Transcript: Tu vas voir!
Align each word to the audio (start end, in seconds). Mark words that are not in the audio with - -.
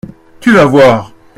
Tu 0.39 0.51
vas 0.51 0.65
voir! 0.65 1.13